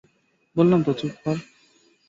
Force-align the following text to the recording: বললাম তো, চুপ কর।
বললাম 0.55 0.79
তো, 0.83 0.91
চুপ 0.93 1.13
কর। 1.23 1.37